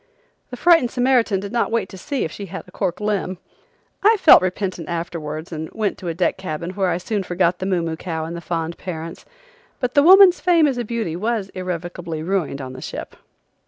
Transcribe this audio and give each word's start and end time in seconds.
The 0.49 0.57
frightened 0.57 0.89
Samaritan 0.89 1.39
did 1.39 1.51
not 1.51 1.69
wait 1.69 1.87
to 1.89 1.95
see 1.99 2.23
if 2.25 2.31
she 2.31 2.47
had 2.47 2.67
a 2.67 2.71
cork 2.71 2.99
limb! 2.99 3.37
I 4.01 4.17
felt 4.17 4.41
repentant 4.41 4.89
afterwards 4.89 5.51
and 5.51 5.69
went 5.73 5.99
to 5.99 6.07
a 6.07 6.13
deck 6.15 6.37
cabin 6.39 6.71
where 6.71 6.89
I 6.89 6.97
soon 6.97 7.21
forgot 7.21 7.59
the 7.59 7.67
moo 7.67 7.83
moo 7.83 7.95
cow 7.95 8.25
and 8.25 8.35
the 8.35 8.41
fond 8.41 8.79
parents. 8.79 9.25
But 9.79 9.93
the 9.93 10.01
woman's 10.01 10.39
fame 10.39 10.65
as 10.65 10.79
a 10.79 10.83
beauty 10.83 11.15
was 11.15 11.49
irrevocably 11.49 12.23
ruined 12.23 12.61
on 12.61 12.73
the 12.73 12.81
ship. 12.81 13.15